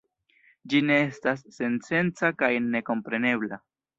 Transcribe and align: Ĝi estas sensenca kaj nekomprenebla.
Ĝi 0.71 0.79
estas 0.95 1.43
sensenca 1.57 2.31
kaj 2.41 2.51
nekomprenebla. 2.71 3.63